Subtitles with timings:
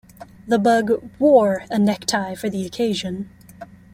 [0.47, 3.29] The Bug "wore" a necktie for the occasion.